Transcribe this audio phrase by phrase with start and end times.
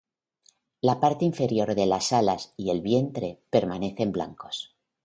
[0.89, 4.75] La parte inferior de las alas y el vientre permanecen blancos.